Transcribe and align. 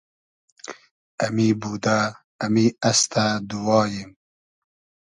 امی 1.23 1.47
بودۂ، 1.61 1.97
امی 2.45 2.65
استۂ 2.89 3.25
دوواییم 3.49 4.09